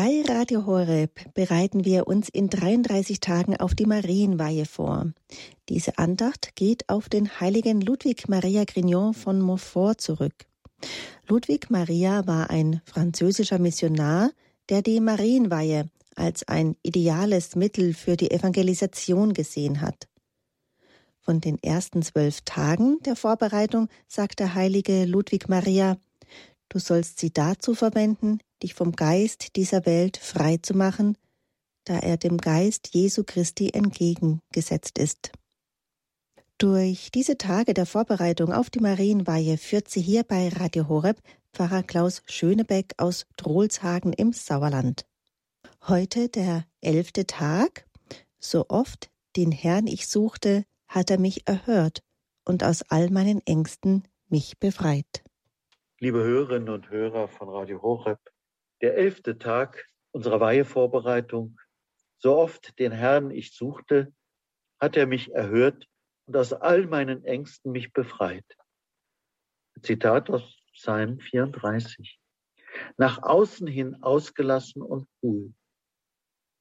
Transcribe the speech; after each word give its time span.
Bei 0.00 0.22
Radio 0.28 0.64
Horeb 0.64 1.34
bereiten 1.34 1.84
wir 1.84 2.06
uns 2.06 2.28
in 2.28 2.48
33 2.48 3.18
Tagen 3.18 3.56
auf 3.56 3.74
die 3.74 3.84
Marienweihe 3.84 4.64
vor. 4.64 5.12
Diese 5.68 5.98
Andacht 5.98 6.54
geht 6.54 6.88
auf 6.88 7.08
den 7.08 7.40
heiligen 7.40 7.80
Ludwig 7.80 8.28
Maria 8.28 8.62
Grignon 8.62 9.12
von 9.12 9.40
Montfort 9.40 10.00
zurück. 10.00 10.46
Ludwig 11.26 11.70
Maria 11.70 12.28
war 12.28 12.48
ein 12.48 12.80
französischer 12.84 13.58
Missionar, 13.58 14.30
der 14.68 14.82
die 14.82 15.00
Marienweihe 15.00 15.90
als 16.14 16.46
ein 16.46 16.76
ideales 16.84 17.56
Mittel 17.56 17.92
für 17.92 18.16
die 18.16 18.30
Evangelisation 18.30 19.32
gesehen 19.32 19.80
hat. 19.80 20.06
Von 21.18 21.40
den 21.40 21.60
ersten 21.60 22.02
zwölf 22.02 22.42
Tagen 22.42 22.98
der 23.04 23.16
Vorbereitung 23.16 23.88
sagt 24.06 24.38
der 24.38 24.54
heilige 24.54 25.06
Ludwig 25.06 25.48
Maria, 25.48 25.96
du 26.68 26.78
sollst 26.78 27.18
sie 27.18 27.32
dazu 27.32 27.74
verwenden, 27.74 28.40
dich 28.62 28.74
vom 28.74 28.92
Geist 28.92 29.56
dieser 29.56 29.86
Welt 29.86 30.16
frei 30.16 30.58
zu 30.58 30.74
machen, 30.74 31.16
da 31.84 31.98
er 31.98 32.16
dem 32.16 32.38
Geist 32.38 32.90
Jesu 32.92 33.24
Christi 33.24 33.70
entgegengesetzt 33.70 34.98
ist. 34.98 35.32
Durch 36.58 37.10
diese 37.12 37.38
Tage 37.38 37.72
der 37.72 37.86
Vorbereitung 37.86 38.52
auf 38.52 38.68
die 38.68 38.80
Marienweihe 38.80 39.58
führt 39.58 39.88
sie 39.88 40.00
hier 40.00 40.24
bei 40.24 40.48
Radio 40.48 40.88
Horeb 40.88 41.20
Pfarrer 41.52 41.82
Klaus 41.82 42.22
Schönebeck 42.26 42.94
aus 42.98 43.26
Drohlshagen 43.36 44.12
im 44.12 44.32
Sauerland. 44.32 45.06
Heute 45.86 46.28
der 46.28 46.66
elfte 46.80 47.26
Tag. 47.26 47.86
So 48.40 48.66
oft 48.68 49.10
den 49.36 49.52
Herrn 49.52 49.86
ich 49.86 50.08
suchte, 50.08 50.64
hat 50.88 51.10
er 51.10 51.18
mich 51.18 51.46
erhört 51.46 52.02
und 52.44 52.64
aus 52.64 52.82
all 52.88 53.10
meinen 53.10 53.40
Ängsten 53.46 54.02
mich 54.28 54.58
befreit. 54.58 55.22
Liebe 56.00 56.22
Hörerinnen 56.22 56.68
und 56.68 56.90
Hörer 56.90 57.26
von 57.26 57.48
Radio 57.48 57.82
Horeb, 57.82 58.20
der 58.82 58.96
elfte 58.96 59.36
Tag 59.36 59.84
unserer 60.12 60.38
Weihevorbereitung. 60.38 61.58
So 62.18 62.36
oft 62.36 62.78
den 62.78 62.92
Herrn 62.92 63.32
ich 63.32 63.52
suchte, 63.52 64.14
hat 64.78 64.96
er 64.96 65.08
mich 65.08 65.32
erhört 65.32 65.88
und 66.26 66.36
aus 66.36 66.52
all 66.52 66.86
meinen 66.86 67.24
Ängsten 67.24 67.72
mich 67.72 67.92
befreit. 67.92 68.44
Zitat 69.82 70.30
aus 70.30 70.44
Psalm 70.72 71.18
34. 71.18 72.20
Nach 72.96 73.20
außen 73.20 73.66
hin 73.66 74.00
ausgelassen 74.00 74.82
und 74.82 75.08
cool. 75.20 75.52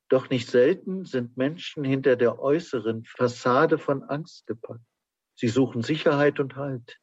Doch 0.09 0.31
nicht 0.31 0.49
selten 0.49 1.05
sind 1.05 1.37
Menschen 1.37 1.83
hinter 1.83 2.15
der 2.15 2.39
äußeren 2.39 3.05
Fassade 3.05 3.77
von 3.77 4.01
Angst 4.01 4.47
gepackt. 4.47 4.81
Sie 5.35 5.49
suchen 5.49 5.83
Sicherheit 5.83 6.39
und 6.39 6.55
Halt. 6.55 6.97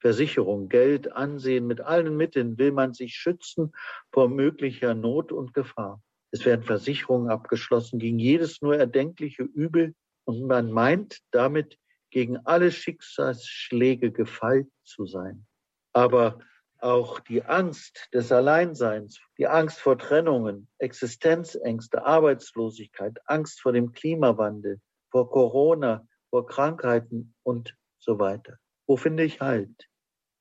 Versicherung, 0.00 0.68
Geld, 0.68 1.12
Ansehen, 1.12 1.66
mit 1.66 1.80
allen 1.80 2.16
Mitteln 2.16 2.58
will 2.58 2.72
man 2.72 2.94
sich 2.94 3.14
schützen 3.14 3.72
vor 4.12 4.28
möglicher 4.28 4.94
Not 4.94 5.30
und 5.30 5.54
Gefahr. 5.54 6.02
Es 6.32 6.44
werden 6.44 6.64
Versicherungen 6.64 7.30
abgeschlossen 7.30 7.98
gegen 7.98 8.18
jedes 8.18 8.62
nur 8.62 8.76
erdenkliche 8.76 9.42
Übel 9.42 9.94
und 10.24 10.46
man 10.46 10.70
meint 10.70 11.18
damit 11.32 11.78
gegen 12.10 12.38
alle 12.44 12.70
Schicksalsschläge 12.70 14.12
gefeilt 14.12 14.68
zu 14.84 15.06
sein. 15.06 15.46
Aber 15.92 16.38
auch 16.78 17.20
die 17.20 17.44
Angst 17.44 18.08
des 18.14 18.32
Alleinseins, 18.32 19.20
die 19.38 19.48
Angst 19.48 19.80
vor 19.80 19.98
Trennungen, 19.98 20.68
Existenzängste, 20.78 22.04
Arbeitslosigkeit, 22.06 23.18
Angst 23.26 23.60
vor 23.60 23.72
dem 23.72 23.92
Klimawandel, 23.92 24.80
vor 25.10 25.30
Corona, 25.30 26.06
vor 26.30 26.46
Krankheiten 26.46 27.34
und 27.42 27.76
so 27.98 28.18
weiter. 28.18 28.56
Wo 28.86 28.96
finde 28.96 29.24
ich 29.24 29.40
Halt? 29.40 29.89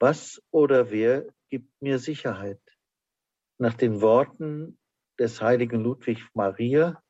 Was 0.01 0.41
oder 0.49 0.91
wer 0.91 1.27
gibt 1.49 1.81
mir 1.81 1.99
Sicherheit? 1.99 2.61
Nach 3.57 3.73
den 3.73 3.99
Worten 3.99 4.79
des 5.19 5.41
heiligen 5.41 5.81
Ludwig 5.83 6.25
Maria, 6.33 7.03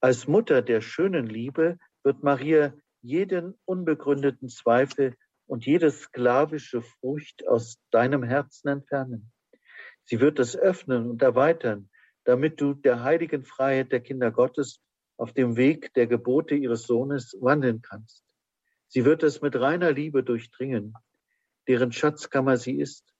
als 0.00 0.26
Mutter 0.26 0.62
der 0.62 0.80
schönen 0.80 1.26
Liebe 1.26 1.78
wird 2.02 2.22
Maria 2.22 2.72
jeden 3.02 3.58
unbegründeten 3.66 4.48
Zweifel 4.48 5.14
und 5.46 5.66
jede 5.66 5.90
sklavische 5.90 6.80
Furcht 6.80 7.46
aus 7.46 7.78
deinem 7.90 8.22
Herzen 8.22 8.68
entfernen. 8.68 9.30
Sie 10.06 10.18
wird 10.18 10.38
es 10.38 10.56
öffnen 10.56 11.10
und 11.10 11.20
erweitern, 11.20 11.90
damit 12.24 12.58
du 12.58 12.72
der 12.72 13.02
heiligen 13.02 13.44
Freiheit 13.44 13.92
der 13.92 14.00
Kinder 14.00 14.30
Gottes 14.30 14.80
auf 15.18 15.34
dem 15.34 15.56
Weg 15.56 15.92
der 15.92 16.06
Gebote 16.06 16.54
ihres 16.54 16.84
Sohnes 16.84 17.36
wandeln 17.38 17.82
kannst. 17.82 18.24
Sie 18.88 19.04
wird 19.04 19.22
es 19.22 19.42
mit 19.42 19.56
reiner 19.56 19.92
Liebe 19.92 20.22
durchdringen 20.22 20.94
deren 21.68 21.92
Schatzkammer 21.92 22.56
sie 22.56 22.78
ist. 22.78 23.14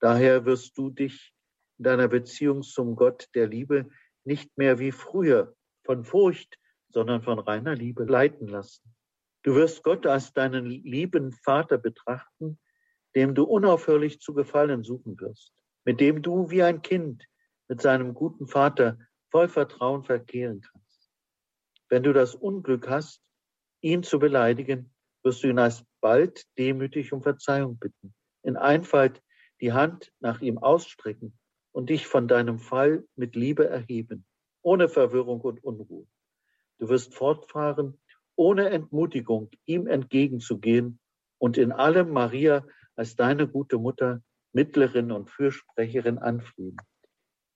Daher 0.00 0.44
wirst 0.44 0.76
du 0.76 0.90
dich 0.90 1.32
in 1.78 1.84
deiner 1.84 2.08
Beziehung 2.08 2.62
zum 2.62 2.96
Gott 2.96 3.28
der 3.34 3.46
Liebe 3.46 3.88
nicht 4.24 4.56
mehr 4.56 4.78
wie 4.78 4.92
früher 4.92 5.54
von 5.84 6.04
Furcht, 6.04 6.58
sondern 6.88 7.22
von 7.22 7.38
reiner 7.38 7.74
Liebe 7.74 8.04
leiten 8.04 8.48
lassen. 8.48 8.94
Du 9.42 9.54
wirst 9.54 9.82
Gott 9.82 10.06
als 10.06 10.32
deinen 10.32 10.66
lieben 10.66 11.32
Vater 11.32 11.78
betrachten, 11.78 12.58
dem 13.14 13.34
du 13.34 13.44
unaufhörlich 13.44 14.20
zu 14.20 14.34
gefallen 14.34 14.84
suchen 14.84 15.18
wirst, 15.20 15.52
mit 15.84 16.00
dem 16.00 16.22
du 16.22 16.50
wie 16.50 16.62
ein 16.62 16.82
Kind 16.82 17.24
mit 17.68 17.80
seinem 17.80 18.14
guten 18.14 18.46
Vater 18.46 18.98
voll 19.30 19.48
Vertrauen 19.48 20.04
verkehren 20.04 20.60
kannst. 20.60 21.10
Wenn 21.88 22.02
du 22.02 22.12
das 22.12 22.34
Unglück 22.34 22.88
hast, 22.88 23.20
ihn 23.80 24.02
zu 24.02 24.18
beleidigen, 24.18 24.94
wirst 25.22 25.42
du 25.42 25.48
ihn 25.48 25.58
alsbald 26.02 26.46
demütig 26.58 27.12
um 27.12 27.22
Verzeihung 27.22 27.78
bitten, 27.78 28.14
in 28.42 28.56
Einfalt 28.56 29.22
die 29.60 29.72
Hand 29.72 30.12
nach 30.20 30.40
ihm 30.40 30.58
ausstrecken 30.58 31.38
und 31.72 31.90
dich 31.90 32.06
von 32.06 32.28
deinem 32.28 32.58
Fall 32.58 33.04
mit 33.14 33.36
Liebe 33.36 33.68
erheben, 33.68 34.26
ohne 34.62 34.88
Verwirrung 34.88 35.40
und 35.40 35.62
Unruhe. 35.62 36.06
Du 36.78 36.88
wirst 36.88 37.14
fortfahren, 37.14 38.00
ohne 38.34 38.70
Entmutigung 38.70 39.50
ihm 39.64 39.86
entgegenzugehen 39.86 40.98
und 41.38 41.56
in 41.56 41.70
allem 41.70 42.10
Maria 42.10 42.66
als 42.96 43.14
deine 43.14 43.46
gute 43.46 43.78
Mutter, 43.78 44.22
Mittlerin 44.52 45.12
und 45.12 45.30
Fürsprecherin 45.30 46.18
anflehen, 46.18 46.76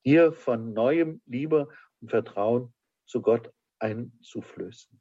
dir 0.05 0.33
von 0.33 0.73
neuem 0.73 1.21
Liebe 1.27 1.69
und 2.01 2.11
Vertrauen 2.11 2.73
zu 3.07 3.21
Gott 3.21 3.53
einzuflößen. 3.81 5.01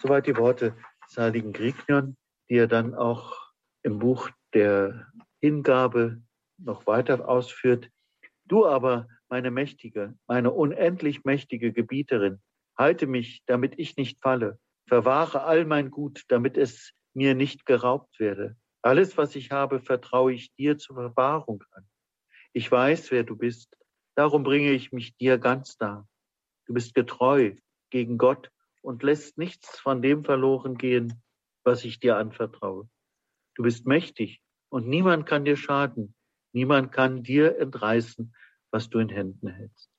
Soweit 0.00 0.26
die 0.26 0.36
Worte 0.36 0.74
des 1.06 1.18
heiligen 1.18 1.52
Grignon, 1.52 2.16
die 2.48 2.56
er 2.56 2.66
dann 2.66 2.94
auch 2.94 3.36
im 3.82 3.98
Buch 3.98 4.30
der 4.54 5.06
Hingabe 5.40 6.22
noch 6.58 6.86
weiter 6.86 7.28
ausführt. 7.28 7.90
Du 8.44 8.66
aber, 8.66 9.08
meine 9.28 9.50
mächtige, 9.50 10.14
meine 10.26 10.50
unendlich 10.50 11.24
mächtige 11.24 11.72
Gebieterin, 11.72 12.40
halte 12.76 13.06
mich, 13.06 13.42
damit 13.46 13.78
ich 13.78 13.96
nicht 13.96 14.20
falle. 14.20 14.58
Verwahre 14.88 15.44
all 15.44 15.64
mein 15.64 15.90
Gut, 15.90 16.24
damit 16.28 16.56
es 16.56 16.92
mir 17.14 17.34
nicht 17.34 17.66
geraubt 17.66 18.18
werde. 18.18 18.56
Alles, 18.82 19.16
was 19.16 19.36
ich 19.36 19.50
habe, 19.50 19.80
vertraue 19.80 20.32
ich 20.32 20.52
dir 20.54 20.76
zur 20.76 20.96
Verwahrung 20.96 21.62
an. 21.72 21.86
Ich 22.52 22.70
weiß, 22.70 23.10
wer 23.10 23.24
du 23.24 23.36
bist. 23.36 23.76
Darum 24.16 24.42
bringe 24.42 24.72
ich 24.72 24.92
mich 24.92 25.16
dir 25.16 25.38
ganz 25.38 25.76
dar. 25.76 26.06
Du 26.66 26.74
bist 26.74 26.94
getreu 26.94 27.56
gegen 27.90 28.18
Gott 28.18 28.50
und 28.82 29.02
lässt 29.02 29.38
nichts 29.38 29.78
von 29.78 30.02
dem 30.02 30.24
verloren 30.24 30.76
gehen, 30.76 31.22
was 31.64 31.84
ich 31.84 32.00
dir 32.00 32.16
anvertraue. 32.16 32.88
Du 33.54 33.62
bist 33.62 33.86
mächtig 33.86 34.42
und 34.68 34.88
niemand 34.88 35.26
kann 35.26 35.44
dir 35.44 35.56
schaden. 35.56 36.14
Niemand 36.52 36.92
kann 36.92 37.22
dir 37.22 37.58
entreißen, 37.58 38.34
was 38.70 38.90
du 38.90 38.98
in 38.98 39.08
Händen 39.08 39.48
hältst. 39.48 39.90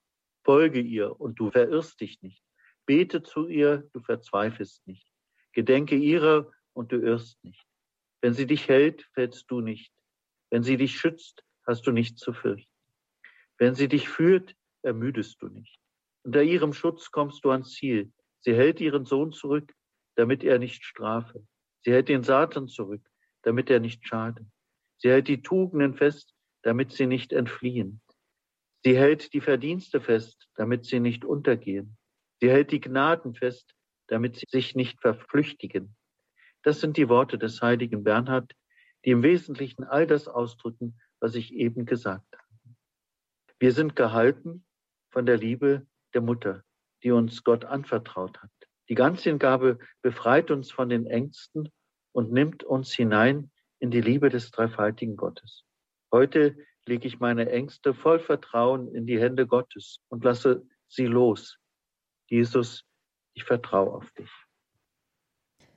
Folge 0.44 0.80
ihr 0.80 1.20
und 1.20 1.38
du 1.40 1.50
verirrst 1.50 2.00
dich 2.00 2.20
nicht. 2.22 2.42
Bete 2.86 3.22
zu 3.22 3.48
ihr, 3.48 3.88
du 3.92 4.00
verzweifelst 4.00 4.86
nicht. 4.86 5.08
Gedenke 5.52 5.96
ihrer 5.96 6.50
und 6.74 6.92
du 6.92 7.00
irrst 7.00 7.42
nicht. 7.44 7.66
Wenn 8.20 8.34
sie 8.34 8.46
dich 8.46 8.68
hält, 8.68 9.08
fällst 9.14 9.50
du 9.50 9.60
nicht. 9.60 9.92
Wenn 10.50 10.62
sie 10.62 10.76
dich 10.76 10.98
schützt, 10.98 11.44
hast 11.66 11.86
du 11.86 11.92
nichts 11.92 12.20
zu 12.20 12.32
fürchten. 12.32 12.70
Wenn 13.58 13.74
sie 13.74 13.88
dich 13.88 14.08
führt, 14.08 14.54
ermüdest 14.82 15.40
du 15.40 15.48
nicht. 15.48 15.78
Unter 16.24 16.42
ihrem 16.42 16.72
Schutz 16.72 17.10
kommst 17.10 17.44
du 17.44 17.50
ans 17.50 17.72
Ziel. 17.72 18.12
Sie 18.40 18.54
hält 18.54 18.80
ihren 18.80 19.04
Sohn 19.04 19.32
zurück, 19.32 19.72
damit 20.16 20.44
er 20.44 20.58
nicht 20.58 20.84
strafe. 20.84 21.46
Sie 21.84 21.92
hält 21.92 22.08
den 22.08 22.22
Satan 22.22 22.68
zurück, 22.68 23.02
damit 23.42 23.70
er 23.70 23.80
nicht 23.80 24.06
schade. 24.06 24.46
Sie 24.98 25.10
hält 25.10 25.28
die 25.28 25.42
Tugenden 25.42 25.94
fest, 25.94 26.34
damit 26.62 26.92
sie 26.92 27.06
nicht 27.06 27.32
entfliehen. 27.32 28.00
Sie 28.84 28.96
hält 28.96 29.32
die 29.32 29.40
Verdienste 29.40 30.00
fest, 30.00 30.48
damit 30.56 30.86
sie 30.86 31.00
nicht 31.00 31.24
untergehen. 31.24 31.96
Sie 32.40 32.50
hält 32.50 32.70
die 32.70 32.80
Gnaden 32.80 33.34
fest, 33.34 33.74
damit 34.08 34.36
sie 34.36 34.46
sich 34.48 34.74
nicht 34.74 35.00
verflüchtigen. 35.00 35.96
Das 36.62 36.80
sind 36.80 36.96
die 36.96 37.08
Worte 37.08 37.38
des 37.38 37.60
heiligen 37.60 38.04
Bernhard, 38.04 38.52
die 39.04 39.10
im 39.10 39.22
Wesentlichen 39.22 39.84
all 39.84 40.06
das 40.06 40.28
ausdrücken, 40.28 40.98
was 41.20 41.34
ich 41.34 41.52
eben 41.52 41.84
gesagt 41.84 42.36
habe. 42.36 42.76
Wir 43.58 43.72
sind 43.72 43.96
gehalten 43.96 44.66
von 45.10 45.26
der 45.26 45.36
Liebe 45.36 45.86
der 46.12 46.22
Mutter, 46.22 46.64
die 47.02 47.10
uns 47.10 47.44
Gott 47.44 47.64
anvertraut 47.64 48.42
hat. 48.42 48.63
Die 48.88 48.94
Ganzhingabe 48.94 49.78
befreit 50.02 50.50
uns 50.50 50.70
von 50.70 50.88
den 50.88 51.06
Ängsten 51.06 51.70
und 52.12 52.32
nimmt 52.32 52.64
uns 52.64 52.92
hinein 52.92 53.50
in 53.78 53.90
die 53.90 54.00
Liebe 54.00 54.28
des 54.28 54.50
dreifaltigen 54.50 55.16
Gottes. 55.16 55.64
Heute 56.12 56.56
lege 56.86 57.08
ich 57.08 57.18
meine 57.18 57.50
Ängste 57.50 57.94
voll 57.94 58.20
Vertrauen 58.20 58.94
in 58.94 59.06
die 59.06 59.18
Hände 59.18 59.46
Gottes 59.46 60.00
und 60.08 60.24
lasse 60.24 60.66
sie 60.88 61.06
los. 61.06 61.58
Jesus, 62.26 62.84
ich 63.34 63.44
vertraue 63.44 63.92
auf 63.92 64.10
dich. 64.12 64.30